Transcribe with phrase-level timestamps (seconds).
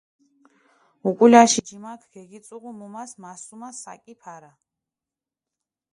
[1.11, 4.51] უკულაში ჯიმაქ გეგიწუღუ მუმას მასუმა საკი ფარა.